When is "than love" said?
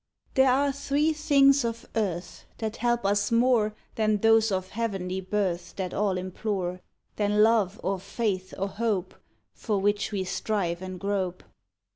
7.17-7.79